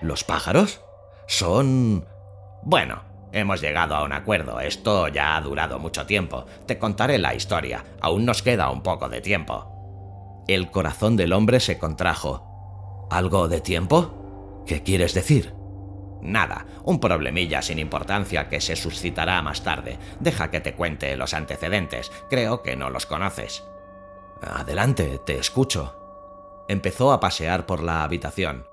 ¿Los 0.00 0.24
pájaros? 0.24 0.80
Son... 1.26 2.06
Bueno, 2.62 3.02
hemos 3.32 3.60
llegado 3.60 3.94
a 3.94 4.04
un 4.04 4.12
acuerdo. 4.12 4.58
Esto 4.60 5.08
ya 5.08 5.36
ha 5.36 5.40
durado 5.42 5.78
mucho 5.78 6.06
tiempo. 6.06 6.46
Te 6.66 6.78
contaré 6.78 7.18
la 7.18 7.34
historia. 7.34 7.84
Aún 8.00 8.24
nos 8.24 8.42
queda 8.42 8.70
un 8.70 8.82
poco 8.82 9.10
de 9.10 9.20
tiempo. 9.20 10.44
El 10.48 10.70
corazón 10.70 11.16
del 11.16 11.34
hombre 11.34 11.60
se 11.60 11.78
contrajo. 11.78 13.06
¿Algo 13.10 13.48
de 13.48 13.60
tiempo? 13.60 14.62
¿Qué 14.66 14.82
quieres 14.82 15.12
decir? 15.12 15.54
Nada, 16.22 16.66
un 16.84 17.00
problemilla 17.00 17.60
sin 17.60 17.78
importancia 17.78 18.48
que 18.48 18.62
se 18.62 18.76
suscitará 18.76 19.42
más 19.42 19.62
tarde. 19.62 19.98
Deja 20.20 20.50
que 20.50 20.60
te 20.60 20.74
cuente 20.74 21.16
los 21.16 21.34
antecedentes. 21.34 22.10
Creo 22.30 22.62
que 22.62 22.76
no 22.76 22.88
los 22.88 23.04
conoces. 23.04 23.62
Adelante, 24.42 25.20
te 25.26 25.38
escucho 25.38 25.99
empezó 26.70 27.10
a 27.12 27.18
pasear 27.18 27.66
por 27.66 27.82
la 27.82 28.04
habitación. 28.04 28.64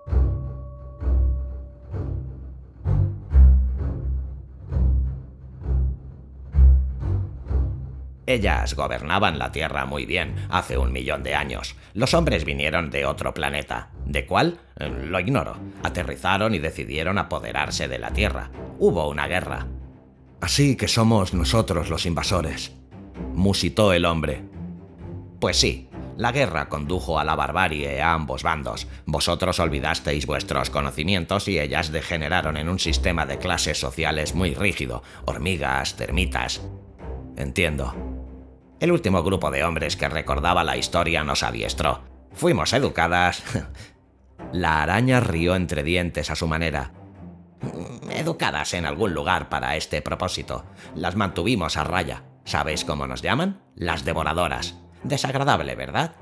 Ellas 8.28 8.76
gobernaban 8.76 9.40
la 9.40 9.52
Tierra 9.52 9.86
muy 9.86 10.06
bien 10.06 10.36
hace 10.50 10.78
un 10.78 10.92
millón 10.92 11.24
de 11.24 11.34
años. 11.34 11.76
Los 11.96 12.14
hombres 12.14 12.46
vinieron 12.46 12.92
de 12.92 13.06
otro 13.06 13.34
planeta. 13.34 13.90
¿De 14.06 14.28
cuál? 14.28 14.60
Eh, 14.78 14.90
lo 14.90 15.20
ignoro. 15.20 15.58
Aterrizaron 15.82 16.54
y 16.54 16.60
decidieron 16.60 17.18
apoderarse 17.18 17.88
de 17.88 17.98
la 17.98 18.12
Tierra. 18.12 18.52
Hubo 18.78 19.10
una 19.10 19.28
guerra. 19.28 19.66
Así 20.40 20.76
que 20.76 20.88
somos 20.88 21.34
nosotros 21.34 21.90
los 21.90 22.06
invasores. 22.06 22.74
Musitó 23.34 23.92
el 23.94 24.06
hombre. 24.06 24.44
Pues 25.40 25.58
sí, 25.58 25.90
la 26.18 26.32
guerra 26.32 26.68
condujo 26.68 27.20
a 27.20 27.24
la 27.24 27.36
barbarie 27.36 28.02
a 28.02 28.14
ambos 28.14 28.42
bandos. 28.42 28.88
Vosotros 29.06 29.60
olvidasteis 29.60 30.26
vuestros 30.26 30.72
conocimientos 30.72 31.48
y 31.48 31.60
ellas 31.60 31.92
degeneraron 31.92 32.58
en 32.58 32.70
un 32.70 32.80
sistema 32.80 33.26
de 33.26 33.38
clases 33.38 33.80
sociales 33.80 34.34
muy 34.34 34.56
rígido, 34.56 35.04
hormigas, 35.26 35.96
termitas. 35.96 36.62
Entiendo. 37.38 37.94
El 38.80 38.92
último 38.92 39.24
grupo 39.24 39.52
de 39.52 39.64
hombres 39.64 39.96
que 39.96 40.10
recordaba 40.10 40.64
la 40.64 40.76
historia 40.76 41.24
nos 41.24 41.44
adiestró. 41.44 42.02
Fuimos 42.34 42.74
educadas. 42.74 43.44
la 44.52 44.82
araña 44.82 45.20
rió 45.20 45.56
entre 45.56 45.84
dientes 45.84 46.32
a 46.32 46.36
su 46.36 46.48
manera. 46.48 46.94
Educadas 48.12 48.74
en 48.74 48.88
algún 48.88 49.14
lugar 49.14 49.50
para 49.50 49.76
este 49.76 50.02
propósito. 50.02 50.66
Las 50.96 51.16
mantuvimos 51.16 51.78
a 51.78 51.84
raya. 51.84 52.24
¿Sabéis 52.44 52.86
cómo 52.86 53.06
nos 53.06 53.22
llaman? 53.22 53.62
Las 53.76 54.06
devoradoras. 54.06 54.78
Desagradable, 55.04 55.76
¿verdad? 55.76 56.16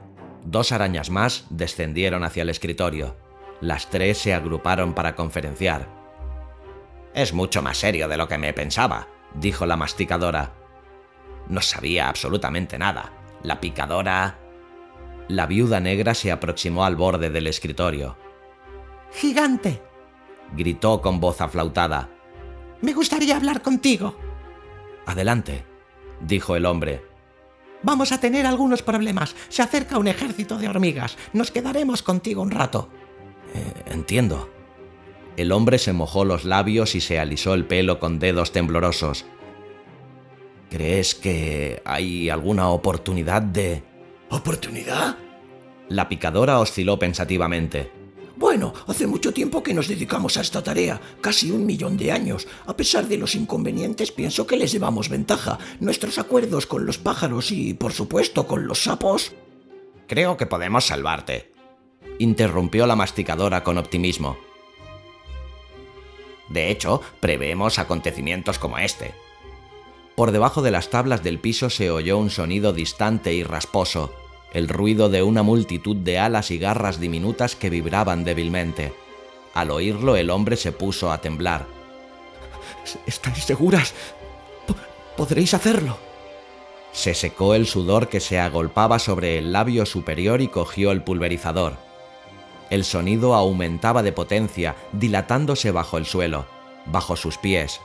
Dos 0.44 0.72
arañas 0.72 1.10
más 1.10 1.46
descendieron 1.50 2.24
hacia 2.24 2.44
el 2.44 2.50
escritorio. 2.50 3.16
Las 3.62 3.90
tres 3.90 4.18
se 4.18 4.34
agruparon 4.34 4.94
para 4.94 5.16
conferenciar. 5.16 5.88
Es 7.14 7.34
mucho 7.34 7.62
más 7.62 7.78
serio 7.78 8.08
de 8.08 8.18
lo 8.18 8.28
que 8.28 8.38
me 8.38 8.54
pensaba, 8.54 9.08
dijo 9.34 9.66
la 9.66 9.78
masticadora. 9.78 10.54
No 11.48 11.62
sabía 11.62 12.10
absolutamente 12.10 12.78
nada. 12.78 13.14
La 13.44 13.60
picadora... 13.60 14.40
La 15.28 15.48
viuda 15.48 15.80
negra 15.80 16.14
se 16.14 16.32
aproximó 16.32 16.86
al 16.86 16.96
borde 16.96 17.32
del 17.32 17.48
escritorio. 17.48 18.16
¡Gigante! 19.12 19.82
gritó 20.56 21.02
con 21.02 21.20
voz 21.20 21.42
aflautada. 21.42 22.10
Me 22.82 22.94
gustaría 22.94 23.36
hablar 23.36 23.64
contigo. 23.64 24.16
Adelante, 25.08 25.66
dijo 26.22 26.56
el 26.56 26.66
hombre. 26.66 27.15
Vamos 27.84 28.12
a 28.12 28.20
tener 28.20 28.46
algunos 28.46 28.82
problemas. 28.82 29.36
Se 29.50 29.62
acerca 29.62 29.98
un 29.98 30.08
ejército 30.08 30.58
de 30.58 30.68
hormigas. 30.68 31.18
Nos 31.34 31.52
quedaremos 31.52 32.02
contigo 32.02 32.42
un 32.42 32.52
rato. 32.52 32.90
Eh, 33.54 33.84
entiendo. 33.88 34.50
El 35.38 35.52
hombre 35.52 35.78
se 35.78 35.94
mojó 35.94 36.26
los 36.26 36.46
labios 36.46 36.96
y 36.96 37.02
se 37.02 37.20
alisó 37.20 37.54
el 37.54 37.66
pelo 37.66 38.00
con 38.00 38.20
dedos 38.20 38.52
temblorosos. 38.52 39.26
¿Crees 40.70 41.14
que 41.16 41.82
hay 41.86 42.30
alguna 42.30 42.70
oportunidad 42.70 43.42
de... 43.42 43.84
¿Oportunidad? 44.30 45.18
La 45.90 46.10
picadora 46.10 46.60
osciló 46.60 46.98
pensativamente. 46.98 47.92
Bueno, 48.38 48.74
hace 48.88 49.08
mucho 49.08 49.34
tiempo 49.34 49.64
que 49.64 49.74
nos 49.74 49.88
dedicamos 49.88 50.36
a 50.38 50.42
esta 50.42 50.62
tarea, 50.62 51.00
casi 51.22 51.52
un 51.52 51.66
millón 51.66 51.96
de 51.96 52.12
años. 52.12 52.48
A 52.66 52.76
pesar 52.76 53.08
de 53.08 53.18
los 53.18 53.34
inconvenientes, 53.36 54.12
pienso 54.12 54.46
que 54.46 54.58
les 54.58 54.72
llevamos 54.72 55.10
ventaja. 55.10 55.58
Nuestros 55.80 56.18
acuerdos 56.18 56.66
con 56.66 56.86
los 56.86 56.98
pájaros 56.98 57.52
y, 57.52 57.74
por 57.74 57.94
supuesto, 57.94 58.46
con 58.46 58.68
los 58.68 58.84
sapos... 58.84 59.34
Creo 60.08 60.38
que 60.38 60.46
podemos 60.46 60.86
salvarte. 60.86 61.54
Interrumpió 62.20 62.86
la 62.88 62.96
masticadora 62.96 63.64
con 63.64 63.78
optimismo. 63.78 64.38
De 66.50 66.70
hecho, 66.70 67.02
preveemos 67.22 67.80
acontecimientos 67.80 68.60
como 68.60 68.78
este. 68.78 69.16
Por 70.16 70.32
debajo 70.32 70.62
de 70.62 70.72
las 70.72 70.90
tablas 70.90 71.24
del 71.24 71.40
piso 71.40 71.70
se 71.70 71.90
oyó 71.90 72.18
un 72.18 72.30
sonido 72.30 72.72
distante 72.72 73.34
y 73.34 73.44
rasposo 73.44 74.14
el 74.56 74.70
ruido 74.70 75.10
de 75.10 75.22
una 75.22 75.44
multitud 75.44 75.98
de 75.98 76.18
alas 76.18 76.50
y 76.50 76.58
garras 76.58 76.98
diminutas 76.98 77.58
que 77.58 77.70
vibraban 77.70 78.24
débilmente. 78.24 78.94
Al 79.54 79.70
oírlo 79.70 80.16
el 80.16 80.30
hombre 80.30 80.56
se 80.56 80.72
puso 80.72 81.12
a 81.12 81.20
temblar. 81.20 81.66
¿Estáis 83.06 83.44
seguras? 83.44 83.94
¿Podréis 85.18 85.54
hacerlo? 85.54 85.98
Se 86.94 87.14
secó 87.14 87.54
el 87.54 87.68
sudor 87.68 88.08
que 88.08 88.22
se 88.22 88.40
agolpaba 88.40 88.98
sobre 88.98 89.38
el 89.38 89.52
labio 89.52 89.86
superior 89.86 90.40
y 90.40 90.48
cogió 90.48 90.94
el 90.94 91.04
pulverizador. 91.04 91.76
El 92.70 92.86
sonido 92.86 93.36
aumentaba 93.36 94.04
de 94.04 94.14
potencia, 94.14 94.78
dilatándose 94.94 95.72
bajo 95.72 95.98
el 95.98 96.06
suelo, 96.06 96.46
bajo 96.86 97.18
sus 97.18 97.38
pies. 97.38 97.82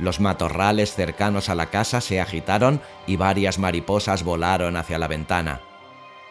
Los 0.00 0.18
matorrales 0.18 0.96
cercanos 0.96 1.48
a 1.48 1.54
la 1.54 1.66
casa 1.66 2.00
se 2.00 2.20
agitaron 2.20 2.80
y 3.06 3.14
varias 3.14 3.60
mariposas 3.60 4.24
volaron 4.24 4.76
hacia 4.76 4.98
la 4.98 5.06
ventana. 5.06 5.60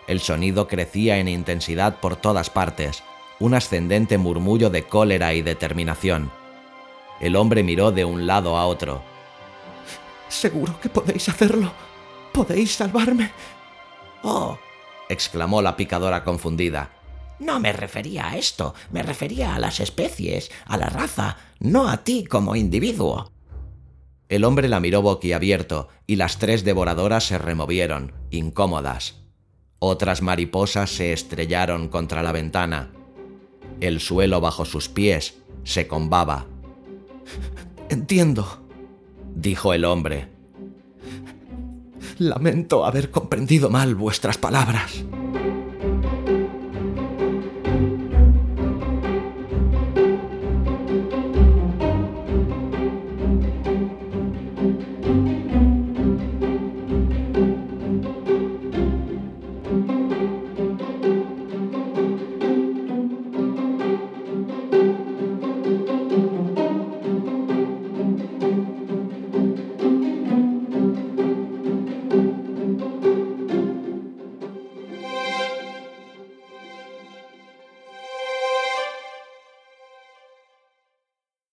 El 0.07 0.19
sonido 0.19 0.67
crecía 0.67 1.17
en 1.17 1.27
intensidad 1.27 1.99
por 1.99 2.15
todas 2.15 2.49
partes, 2.49 3.03
un 3.39 3.53
ascendente 3.53 4.17
murmullo 4.17 4.69
de 4.69 4.83
cólera 4.83 5.33
y 5.33 5.41
determinación. 5.41 6.31
El 7.19 7.35
hombre 7.35 7.63
miró 7.63 7.91
de 7.91 8.05
un 8.05 8.27
lado 8.27 8.57
a 8.57 8.65
otro. 8.67 9.01
Seguro 10.27 10.79
que 10.79 10.89
podéis 10.89 11.29
hacerlo. 11.29 11.71
Podéis 12.33 12.75
salvarme. 12.75 13.31
Oh, 14.23 14.57
exclamó 15.09 15.61
la 15.61 15.77
picadora 15.77 16.23
confundida. 16.23 16.91
No 17.39 17.59
me 17.59 17.73
refería 17.73 18.29
a 18.29 18.37
esto, 18.37 18.75
me 18.91 19.03
refería 19.03 19.55
a 19.55 19.59
las 19.59 19.79
especies, 19.79 20.51
a 20.65 20.77
la 20.77 20.87
raza, 20.87 21.37
no 21.59 21.87
a 21.87 22.03
ti 22.03 22.25
como 22.25 22.55
individuo. 22.55 23.31
El 24.29 24.43
hombre 24.43 24.67
la 24.67 24.79
miró 24.79 25.01
boquiabierto 25.01 25.89
y 26.07 26.15
las 26.15 26.39
tres 26.39 26.63
devoradoras 26.63 27.25
se 27.25 27.37
removieron, 27.37 28.13
incómodas. 28.31 29.24
Otras 29.79 30.21
mariposas 30.21 30.89
se 30.89 31.13
estrellaron 31.13 31.89
contra 31.89 32.23
la 32.23 32.31
ventana. 32.31 32.91
El 33.81 33.99
suelo 33.99 34.41
bajo 34.41 34.65
sus 34.65 34.89
pies 34.89 35.41
se 35.63 35.87
combaba. 35.87 36.45
Entiendo, 37.89 38.61
dijo 39.35 39.73
el 39.73 39.85
hombre. 39.85 40.29
Lamento 42.17 42.85
haber 42.85 43.11
comprendido 43.11 43.69
mal 43.69 43.95
vuestras 43.95 44.37
palabras. 44.37 45.03